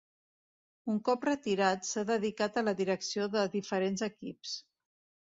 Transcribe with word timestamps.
Un 0.91 0.95
cop 1.09 1.25
retirat 1.27 1.85
s'ha 1.89 2.03
dedicat 2.11 2.57
a 2.57 2.63
la 2.69 2.73
direcció 2.79 3.27
de 3.35 3.43
diferents 3.57 4.05
equips. 4.07 4.55